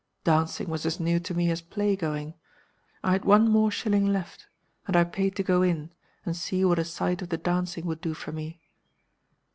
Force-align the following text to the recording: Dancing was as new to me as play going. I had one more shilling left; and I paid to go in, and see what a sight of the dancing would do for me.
Dancing 0.23 0.67
was 0.67 0.83
as 0.87 0.99
new 0.99 1.19
to 1.19 1.35
me 1.35 1.51
as 1.51 1.61
play 1.61 1.95
going. 1.95 2.33
I 3.03 3.11
had 3.11 3.23
one 3.23 3.47
more 3.47 3.69
shilling 3.69 4.07
left; 4.11 4.47
and 4.87 4.95
I 4.95 5.03
paid 5.03 5.35
to 5.35 5.43
go 5.43 5.61
in, 5.61 5.93
and 6.25 6.35
see 6.35 6.65
what 6.65 6.79
a 6.79 6.83
sight 6.85 7.21
of 7.21 7.29
the 7.29 7.37
dancing 7.37 7.85
would 7.85 8.01
do 8.01 8.15
for 8.15 8.31
me. 8.31 8.61